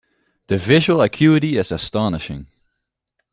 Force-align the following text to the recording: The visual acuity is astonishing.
The 0.47 0.57
visual 0.57 0.99
acuity 0.99 1.57
is 1.59 1.71
astonishing. 1.71 2.47